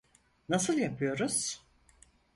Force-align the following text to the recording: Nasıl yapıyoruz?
Nasıl 0.49 0.77
yapıyoruz? 0.77 1.61